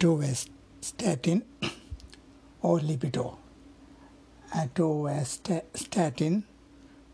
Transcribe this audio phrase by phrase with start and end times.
[0.00, 1.42] atorvastatin
[2.62, 3.36] or Lipitor.
[4.52, 6.42] Atorvastatin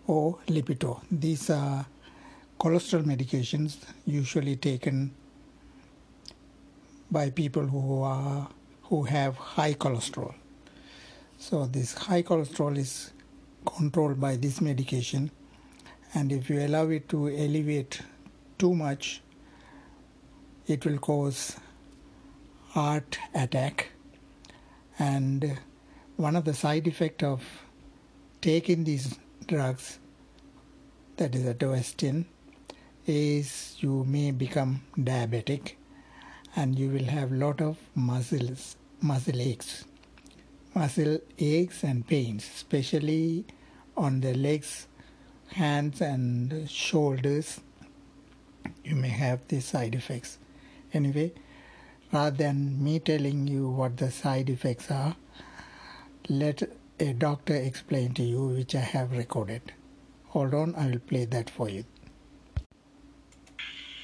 [0.06, 1.00] or Lipitor.
[1.10, 1.86] These are
[2.60, 5.12] cholesterol medications usually taken
[7.10, 8.48] by people who are
[8.84, 10.34] who have high cholesterol.
[11.38, 13.10] So this high cholesterol is
[13.64, 15.32] controlled by this medication
[16.14, 18.00] and if you allow it to elevate
[18.58, 19.22] too much
[20.68, 21.56] it will cause
[22.76, 23.88] heart attack.
[24.98, 25.58] And
[26.16, 27.42] one of the side effect of
[28.42, 29.98] taking these drugs
[31.16, 32.26] that is atorvastatin
[33.06, 35.72] is you may become diabetic
[36.54, 39.86] and you will have lot of muscles muscle aches.
[40.74, 43.46] Muscle aches and pains especially
[43.96, 44.86] on the legs
[45.62, 47.58] hands and shoulders.
[48.84, 50.38] You may have these side effects.
[50.92, 51.32] Anyway
[52.16, 55.16] rather than me telling you what the side effects are
[56.28, 56.62] let
[57.06, 59.72] a doctor explain to you which i have recorded
[60.34, 61.84] hold on i will play that for you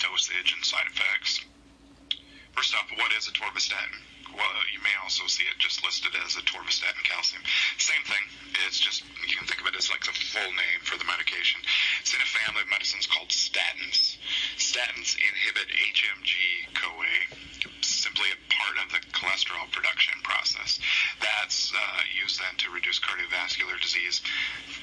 [0.04, 1.40] dosage and side effects
[2.54, 4.02] first off what is atorvastatin
[4.32, 7.42] well, you may also see it just listed as atorvastatin calcium.
[7.76, 8.24] Same thing.
[8.66, 11.60] It's just you can think of it as like the full name for the medication.
[12.00, 14.16] It's in a family of medicines called statins.
[14.56, 16.32] Statins inhibit HMG
[16.72, 17.31] CoA,
[18.02, 20.82] simply a part of the cholesterol production process.
[21.22, 24.20] That's uh, used then to reduce cardiovascular disease,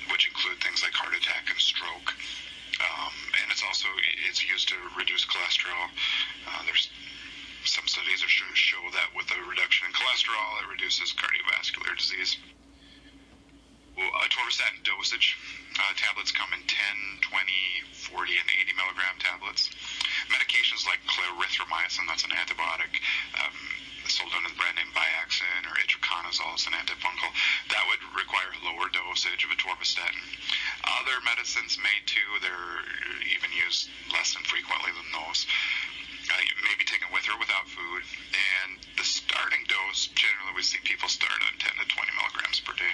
[0.07, 2.15] which include things like heart attack and stroke.
[2.79, 3.91] Um, and it's also
[4.23, 5.91] it's used to reduce cholesterol.
[6.47, 6.87] Uh, there's
[7.67, 12.39] some studies are show, show that with a reduction in cholesterol, it reduces cardiovascular disease.
[13.99, 15.35] Well, atorvastatin dosage.
[15.75, 17.51] Uh, tablets come in 10, 20,
[17.91, 19.67] 40, and 80 milligram tablets.
[20.29, 22.93] Medications like clarithromycin, that's an antibiotic,
[23.41, 23.57] um,
[24.07, 27.29] sold under the brand name Biaxin, or itraconazole, it's an antifungal,
[27.69, 30.21] that would require a lower dosage of atorvastatin.
[31.01, 32.85] Other medicines may too, they're
[33.33, 35.45] even used less than frequently than those
[36.29, 38.03] uh, may be taken with or without food.
[38.37, 42.73] And the starting dose, generally we see people start on 10 to 20 milligrams per
[42.77, 42.93] day.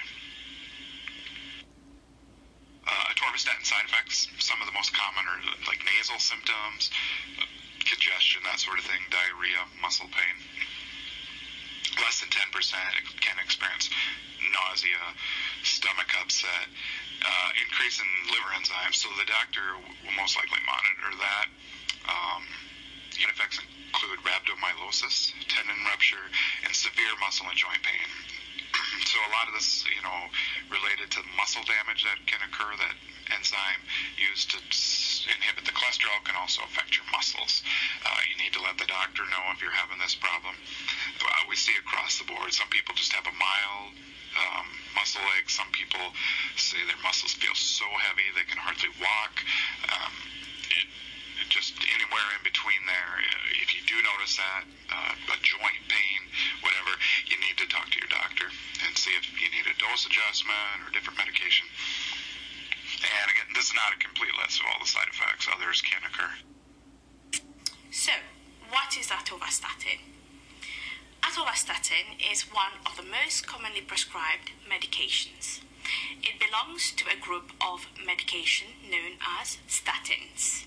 [2.86, 6.92] Uh, atorvastatin side effects, some of the most common are like nasal symptoms,
[7.80, 10.36] congestion, that sort of thing, diarrhea, muscle pain.
[12.04, 12.52] Less than 10%
[13.24, 13.88] can experience
[14.52, 15.00] nausea,
[15.64, 16.68] stomach upset,
[17.24, 19.00] uh, increase in liver enzymes.
[19.00, 19.64] So the doctor
[20.04, 21.48] will most likely monitor that.
[22.04, 22.44] Um,
[23.36, 26.24] effects include rhabdomyolysis, tendon rupture,
[26.64, 28.08] and severe muscle and joint pain.
[29.08, 30.20] so a lot of this, you know,
[30.72, 32.96] related to muscle damage that can occur, that
[33.36, 33.82] enzyme
[34.16, 34.58] used to
[35.28, 37.62] inhibit the cholesterol can also affect your muscles.
[38.04, 40.54] Uh, you need to let the doctor know if you're having this problem.
[41.20, 43.92] Uh, we see across the board, some people just have a mild
[44.36, 45.50] um, muscle ache.
[45.50, 46.02] Some people
[46.56, 49.34] say their muscles feel so heavy they can hardly walk.
[49.92, 50.12] Um,
[50.72, 50.88] it,
[51.48, 53.12] just anywhere in between there.
[53.62, 56.20] If you do notice that, uh, a joint pain,
[56.60, 56.92] whatever,
[57.30, 58.50] you need to talk to your doctor
[58.84, 61.64] and see if you need a dose adjustment or different medication.
[62.96, 65.46] And again, this is not a complete list of all the side effects.
[65.52, 66.32] Others can occur.
[67.92, 68.12] So,
[68.70, 70.00] what is atorvastatin?
[71.22, 75.60] Atorvastatin is one of the most commonly prescribed medications.
[76.22, 80.64] It belongs to a group of medication known as statins.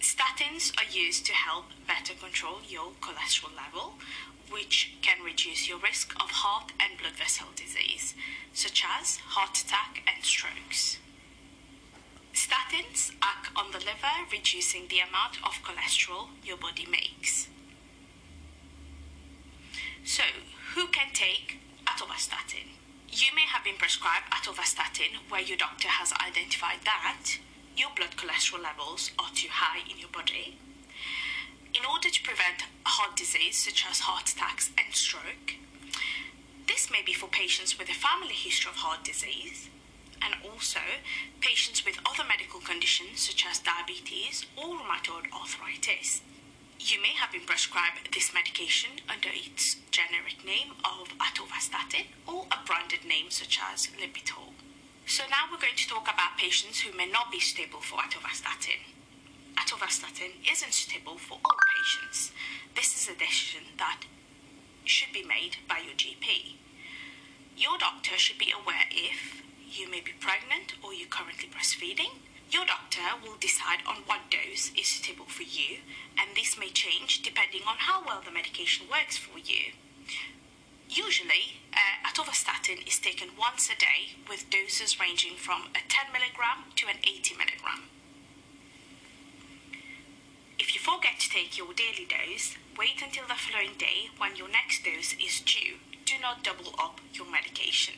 [0.00, 3.94] Statins are used to help better control your cholesterol level,
[4.50, 8.14] which can reduce your risk of heart and blood vessel disease,
[8.52, 10.98] such as heart attack and strokes.
[12.32, 13.50] Statins act
[14.06, 17.48] on the liver, reducing the amount of cholesterol your body makes.
[20.04, 20.22] So,
[20.74, 22.76] who can take atorvastatin?
[23.08, 27.38] You may have been prescribed atorvastatin where your doctor has identified that
[27.76, 30.58] your blood cholesterol levels are too high in your body.
[31.74, 35.54] In order to prevent heart disease such as heart attacks and stroke,
[36.66, 39.68] this may be for patients with a family history of heart disease
[40.22, 40.80] and also
[41.40, 46.22] patients with other medical conditions such as diabetes or rheumatoid arthritis.
[46.78, 52.58] You may have been prescribed this medication under its generic name of atorvastatin or a
[52.66, 54.52] branded name such as Lipitor.
[55.06, 58.82] So now we're going to talk about patients who may not be suitable for atorvastatin.
[59.56, 62.32] Atorvastatin isn't suitable for all patients.
[62.74, 64.02] This is a decision that
[64.84, 66.56] should be made by your GP.
[67.56, 72.22] Your doctor should be aware if you may be pregnant or you're currently breastfeeding.
[72.50, 75.82] Your doctor will decide on what dose is suitable for you,
[76.16, 79.74] and this may change depending on how well the medication works for you.
[80.88, 86.70] Usually, uh, atorvastatin is taken once a day with doses ranging from a 10 milligram
[86.76, 87.90] to an 80 milligram.
[90.58, 94.48] If you forget to take your daily dose, wait until the following day when your
[94.48, 95.82] next dose is due.
[96.04, 97.94] Do not double up your medication.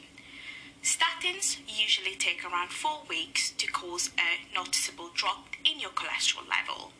[0.88, 6.92] Statins usually take around four weeks to cause a noticeable drop in your cholesterol level.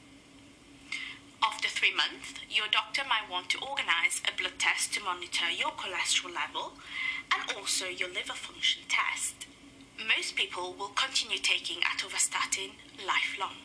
[1.43, 5.71] After three months, your doctor might want to organize a blood test to monitor your
[5.71, 6.75] cholesterol level
[7.33, 9.47] and also your liver function test.
[9.97, 13.57] Most people will continue taking atorvastatin lifelong.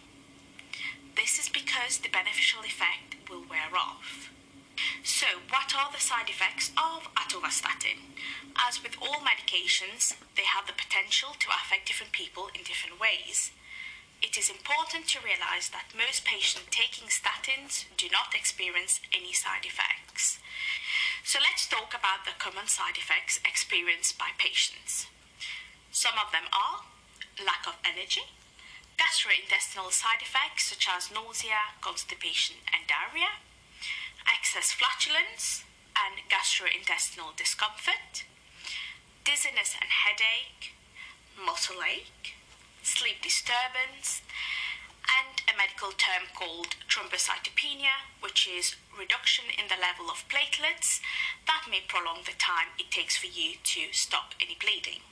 [1.17, 4.31] This is because the beneficial effect will wear off.
[5.03, 8.15] So, what are the side effects of atorvastatin?
[8.55, 13.51] As with all medications, they have the potential to affect different people in different ways.
[14.23, 19.67] It is important to realize that most patients taking statins do not experience any side
[19.67, 20.39] effects.
[21.25, 25.07] So let's talk about the common side effects experienced by patients.
[25.91, 26.87] Some of them are
[27.43, 28.31] lack of energy,
[28.95, 33.43] gastrointestinal side effects such as nausea, constipation, and diarrhea,
[34.27, 38.23] excess flatulence and gastrointestinal discomfort,
[39.23, 40.73] dizziness and headache,
[41.37, 42.35] muscle ache,
[42.81, 44.21] sleep disturbance,
[45.03, 51.01] and a medical term called thrombocytopenia, which is reduction in the level of platelets
[51.45, 55.03] that may prolong the time it takes for you to stop any bleeding.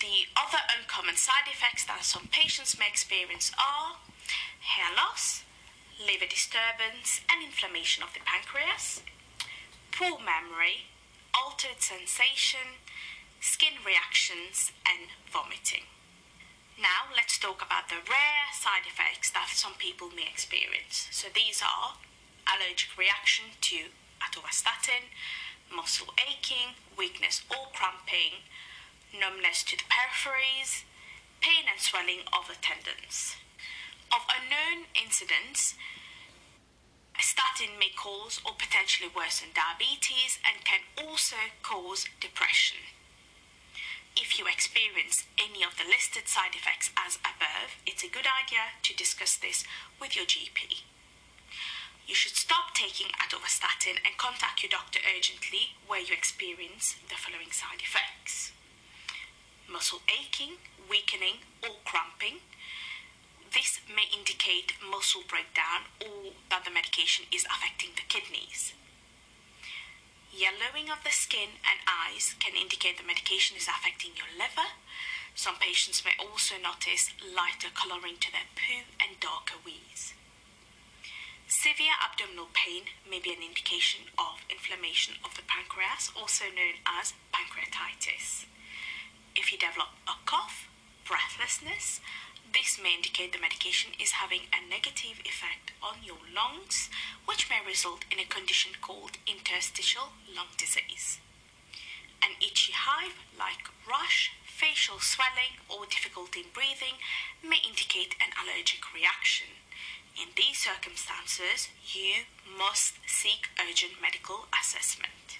[0.00, 3.96] The other uncommon side effects that some patients may experience are
[4.60, 5.42] hair loss,
[5.98, 9.02] liver disturbance, and inflammation of the pancreas,
[9.92, 10.92] poor memory,
[11.32, 12.80] altered sensation,
[13.40, 15.88] skin reactions, and vomiting.
[16.76, 21.08] Now, let's talk about the rare side effects that some people may experience.
[21.10, 21.96] So, these are
[22.44, 23.88] allergic reaction to
[24.20, 25.08] atorvastatin,
[25.72, 28.44] muscle aching, weakness or cramping,
[29.12, 30.84] numbness to the peripheries,
[31.40, 33.36] pain and swelling of the tendons.
[34.12, 35.74] Of unknown incidence,
[37.20, 42.78] statin may cause or potentially worsen diabetes and can also cause depression.
[44.16, 48.72] If you experience any of the listed side effects as above, it's a good idea
[48.82, 49.64] to discuss this
[50.00, 50.84] with your GP.
[52.06, 57.50] You should stop taking atorvastatin and contact your doctor urgently where you experience the following
[57.50, 58.52] side effects
[59.68, 60.56] muscle aching,
[60.88, 62.38] weakening, or cramping.
[63.56, 68.76] This may indicate muscle breakdown or that the medication is affecting the kidneys.
[70.28, 74.76] Yellowing of the skin and eyes can indicate the medication is affecting your liver.
[75.32, 80.12] Some patients may also notice lighter coloring to their poo and darker wees.
[81.48, 87.16] Severe abdominal pain may be an indication of inflammation of the pancreas, also known as
[87.32, 88.44] pancreatitis.
[89.32, 90.68] If you develop a cough,
[91.46, 96.90] this may indicate the medication is having a negative effect on your lungs,
[97.24, 101.22] which may result in a condition called interstitial lung disease.
[102.18, 106.98] An itchy hive like rash, facial swelling, or difficulty in breathing
[107.46, 109.62] may indicate an allergic reaction.
[110.18, 115.38] In these circumstances, you must seek urgent medical assessment.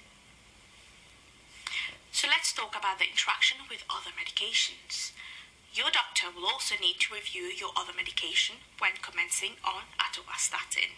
[2.12, 5.10] So let's talk about the interaction with other medications.
[5.72, 10.96] Your doctor will also need to review your other medication when commencing on atorvastatin.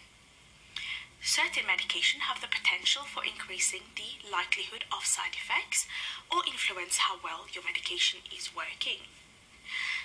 [1.21, 5.85] Certain medication have the potential for increasing the likelihood of side effects
[6.31, 9.03] or influence how well your medication is working.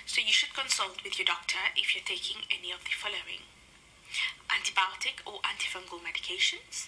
[0.05, 3.47] So you should consult with your doctor if you're taking any of the following
[4.51, 6.87] antibiotic or antifungal medications,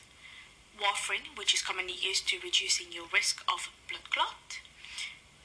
[0.79, 4.59] warfarin, which is commonly used to reducing your risk of blood clot,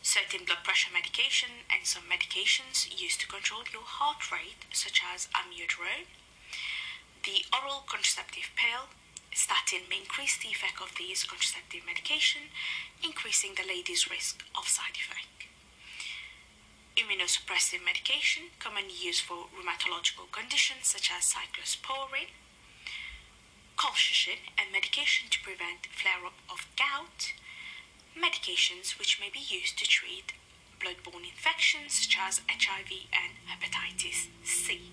[0.02, 5.28] certain blood pressure medication, and some medications used to control your heart rate, such as
[5.32, 6.10] amiodarone.
[7.22, 8.90] The oral contraceptive pill,
[9.32, 12.50] statin, may increase the effect of these contraceptive medication,
[13.02, 15.46] increasing the lady's risk of side effect.
[16.98, 22.28] Immunosuppressive medication, commonly used for rheumatological conditions such as cyclosporin,
[23.78, 27.32] colchicine, a medication to prevent flare-up of gout,
[28.16, 30.32] medications which may be used to treat
[30.80, 34.92] bloodborne infections such as HIV and hepatitis C.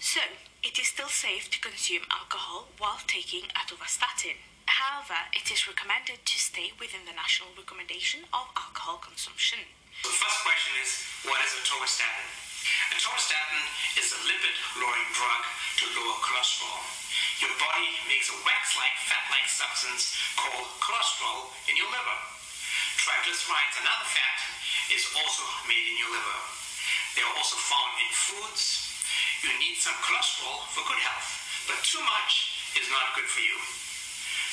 [0.00, 0.20] So,
[0.62, 4.36] it is still safe to consume alcohol while taking atorvastatin.
[4.66, 9.60] However, it is recommended to stay within the national recommendation of alcohol consumption.
[10.02, 10.90] The first question is,
[11.24, 12.28] what is atorvastatin?
[12.96, 13.64] Atorvastatin
[14.00, 15.42] is a lipid-lowering drug
[15.78, 17.03] to lower cholesterol.
[17.42, 22.18] Your body makes a wax-like, fat-like substance called cholesterol in your liver.
[23.02, 24.38] Triglycerides, another fat,
[24.94, 26.38] is also made in your liver.
[27.18, 28.86] They are also found in foods.
[29.42, 31.28] You need some cholesterol for good health,
[31.66, 33.58] but too much is not good for you.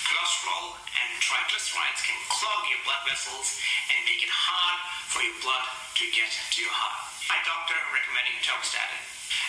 [0.10, 3.62] Cholesterol and triglycerides can clog your blood vessels
[3.94, 5.66] and make it hard for your blood
[6.02, 6.98] to get to your heart.
[7.30, 9.02] My doctor recommending atorvastatin.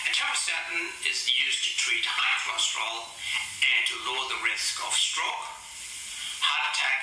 [0.03, 3.07] Atorvastatin is used to treat high cholesterol
[3.63, 5.47] and to lower the risk of stroke,
[6.43, 7.01] heart attack,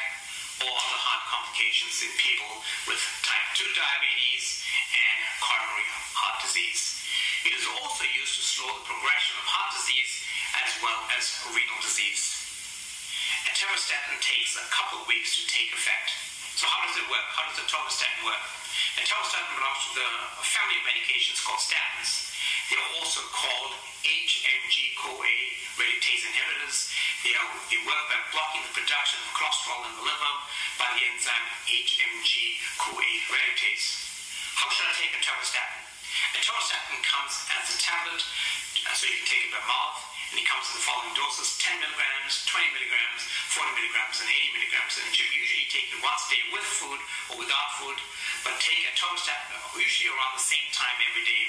[0.61, 4.61] or other heart complications in people with type 2 diabetes
[4.93, 7.01] and coronary heart disease.
[7.49, 10.13] It is also used to slow the progression of heart disease
[10.61, 11.25] as well as
[11.57, 12.37] renal disease.
[13.49, 16.13] Atorvastatin takes a couple weeks to take effect.
[16.53, 17.25] So how does it work?
[17.33, 18.45] How does atorvastatin work?
[19.01, 20.11] Atorvastatin belongs to the
[20.45, 22.30] family of medications called statins.
[22.71, 23.75] They are also called
[24.07, 25.35] HMG-CoA
[25.75, 26.95] reductase inhibitors.
[27.27, 30.35] They, are, they work by blocking the production of cholesterol in the liver
[30.79, 33.87] by the enzyme HMG-CoA reductase.
[34.55, 35.83] How should I take atorvastatin?
[36.39, 39.99] Atorvastatin comes as a tablet, uh, so you can take it by mouth
[40.31, 43.21] and it comes in the following doses 10 milligrams, 20 milligrams,
[43.51, 44.93] 40 milligrams, and 80 milligrams.
[44.95, 47.01] And it should usually taken once a day with food
[47.35, 47.99] or without food,
[48.47, 51.45] but take atorvastatin usually around the same time every day.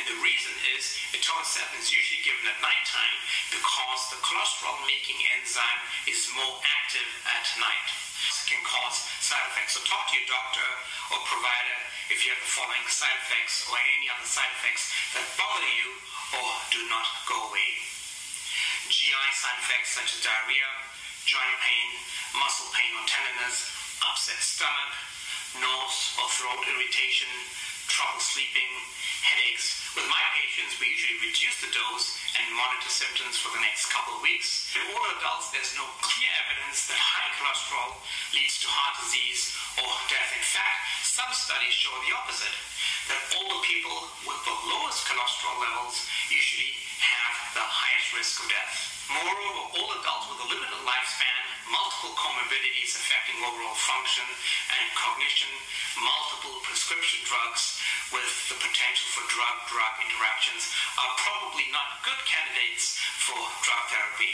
[0.00, 3.16] And the reason is atorvastatin is usually given at nighttime
[3.52, 7.88] because the cholesterol making enzyme is more active at night.
[8.32, 9.76] It can cause side effects.
[9.76, 10.68] So talk to your doctor
[11.12, 15.24] or provider if you have the following side effects or any other side effects that
[15.36, 15.88] bother you
[16.40, 18.01] or do not go away.
[18.92, 20.68] GI side effects such as diarrhea,
[21.24, 21.88] joint pain,
[22.36, 23.72] muscle pain or tenderness,
[24.04, 24.92] upset stomach,
[25.64, 27.32] nose or throat irritation,
[27.88, 28.68] trouble sleeping,
[29.24, 29.81] headaches.
[29.92, 34.16] With my patients, we usually reduce the dose and monitor symptoms for the next couple
[34.16, 34.72] of weeks.
[34.72, 38.00] In older adults, there's no clear evidence that high cholesterol
[38.32, 40.32] leads to heart disease or death.
[40.32, 42.56] In fact, some studies show the opposite,
[43.12, 48.72] that older people with the lowest cholesterol levels usually have the highest risk of death.
[49.12, 55.52] Moreover, all adults with a limited lifespan, multiple comorbidities affecting overall function and cognition,
[56.00, 57.81] multiple prescription drugs
[58.12, 60.68] with the potential for drug-drug interactions
[61.00, 64.32] are probably not good candidates for drug therapy.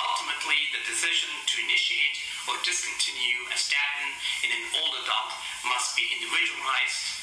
[0.00, 2.16] Ultimately, the decision to initiate
[2.48, 4.08] or discontinue a statin
[4.48, 5.32] in an old adult
[5.68, 7.20] must be individualized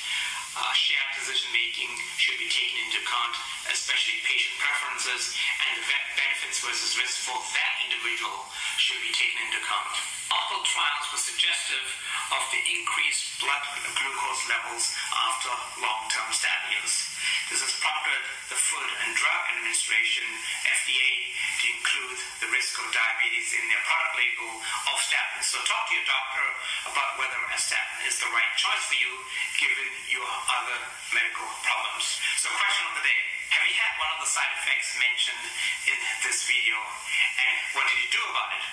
[0.56, 3.36] uh, shared decision making should be taken into account,
[3.74, 5.36] especially patient preferences
[5.68, 5.86] and the
[6.16, 8.48] benefits versus risks for that individual
[8.86, 9.98] should be taken into account.
[10.30, 11.89] Multiple trials were suggestive
[12.30, 15.50] of the increased blood glucose levels after
[15.82, 17.10] long-term statin use.
[17.50, 20.22] This has prompted the Food and Drug Administration,
[20.70, 25.50] FDA, to include the risk of diabetes in their product label of statins.
[25.50, 26.46] So talk to your doctor
[26.94, 29.18] about whether a statin is the right choice for you
[29.58, 30.30] given your
[30.62, 30.77] other
[31.10, 32.22] medical problems.
[32.38, 33.35] So question of the day.
[33.54, 35.46] Have you had one of the side effects mentioned
[35.90, 38.66] in this video and what did you do about it?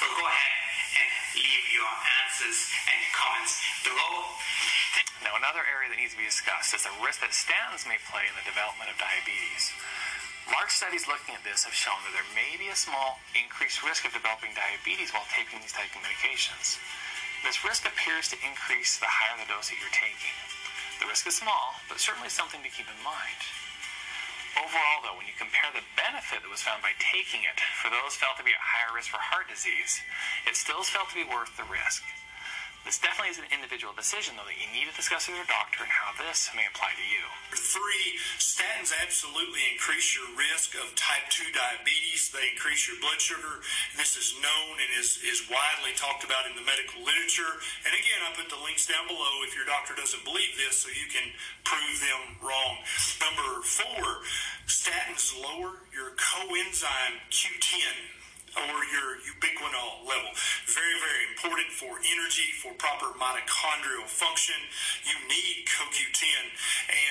[0.00, 0.56] Well, go ahead
[1.00, 1.08] and
[1.40, 1.90] leave your
[2.24, 4.36] answers and comments below.
[5.24, 8.24] Now, another area that needs to be discussed is the risk that statins may play
[8.24, 9.72] in the development of diabetes.
[10.48, 14.08] Large studies looking at this have shown that there may be a small increased risk
[14.08, 16.80] of developing diabetes while taking these type of medications.
[17.44, 20.34] This risk appears to increase the higher the dose that you're taking.
[21.00, 23.40] The risk is small, but certainly something to keep in mind.
[24.58, 28.18] Overall, though, when you compare the benefit that was found by taking it for those
[28.18, 30.02] felt to be at higher risk for heart disease,
[30.46, 32.02] it still is felt to be worth the risk.
[32.80, 35.84] This definitely is an individual decision, though, that you need to discuss with your doctor
[35.84, 37.22] and how this may apply to you.
[37.52, 42.32] Three, statins absolutely increase your risk of type 2 diabetes.
[42.32, 43.60] They increase your blood sugar.
[44.00, 47.60] This is known and is, is widely talked about in the medical literature.
[47.84, 50.88] And again, I put the links down below if your doctor doesn't believe this so
[50.88, 51.36] you can
[51.68, 52.80] prove them wrong.
[53.20, 54.24] Number four,
[54.64, 58.19] statins lower your coenzyme Q10
[58.56, 60.32] or your ubiquinol level.
[60.66, 64.58] Very, very important for energy, for proper mitochondrial function.
[65.06, 66.50] You need CoQ10,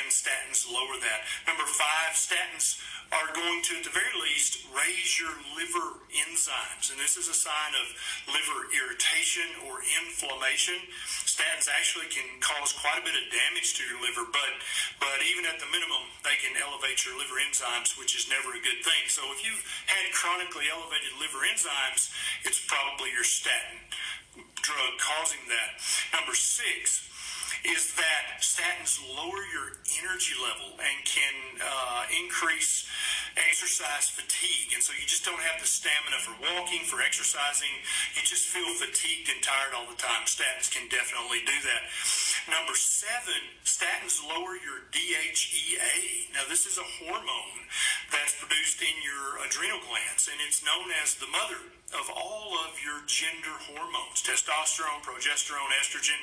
[0.10, 1.22] and statins lower that.
[1.46, 2.82] Number five, statins
[3.14, 6.90] are going to, at the very least, raise your liver enzymes.
[6.90, 7.86] And this is a sign of
[8.26, 10.82] liver irritation or inflammation.
[11.30, 14.54] Statins actually can cause quite a bit of damage to your liver, but,
[14.98, 18.62] but even at the minimum, they can elevate your liver enzymes, which is never a
[18.62, 19.06] good thing.
[19.14, 22.10] So if you've had chronically elevated liver enzymes,
[22.46, 23.78] it's probably your statin
[24.62, 25.82] drug causing that.
[26.14, 27.10] Number six,
[27.66, 32.88] is that statins lower your energy level and can uh, increase
[33.36, 34.74] exercise fatigue.
[34.74, 37.72] And so you just don't have the stamina for walking, for exercising.
[38.16, 40.28] You just feel fatigued and tired all the time.
[40.28, 41.84] Statins can definitely do that.
[42.50, 46.34] Number seven, statins lower your DHEA.
[46.34, 47.60] Now, this is a hormone
[48.12, 51.60] that's produced in your adrenal glands, and it's known as the mother
[51.94, 56.20] of all of your gender hormones testosterone, progesterone, estrogen.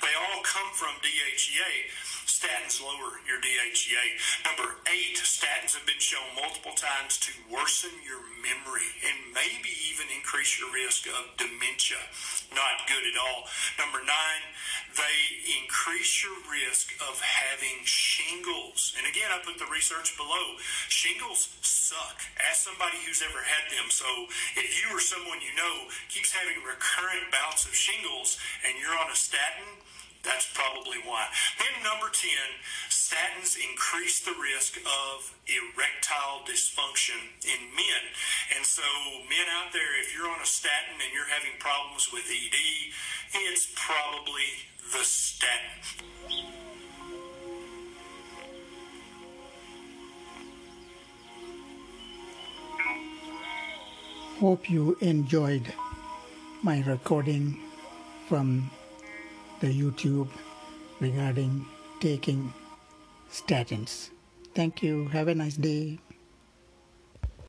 [0.00, 1.92] They all come from DHEA.
[2.24, 4.06] Statins lower your DHEA.
[4.42, 10.08] Number eight, statins have been shown multiple times to worsen your memory and maybe even
[10.10, 12.00] increase your risk of dementia.
[12.50, 13.46] Not good at all.
[13.78, 14.42] Number nine,
[14.96, 15.18] they
[15.62, 18.92] increase your risk of having shingles.
[18.98, 20.58] And again, I put the research below.
[20.88, 22.20] Shingles suck.
[22.42, 23.88] Ask somebody who's ever had them.
[23.88, 24.06] So
[24.56, 29.18] if you someone you know keeps having recurrent bouts of shingles and you're on a
[29.18, 29.82] statin,
[30.22, 31.26] that's probably why.
[31.58, 32.30] Then, number 10,
[32.88, 38.02] statins increase the risk of erectile dysfunction in men.
[38.56, 38.86] And so,
[39.26, 42.58] men out there, if you're on a statin and you're having problems with ED,
[43.34, 46.61] it's probably the statin.
[54.42, 55.72] Hope you enjoyed
[56.64, 57.60] my recording
[58.26, 58.72] from
[59.60, 60.26] the YouTube
[60.98, 61.64] regarding
[62.00, 62.52] taking
[63.30, 64.10] statins.
[64.52, 65.06] Thank you.
[65.14, 66.00] Have a nice day.